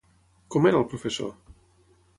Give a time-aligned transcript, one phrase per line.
[0.55, 1.31] Com era el professor?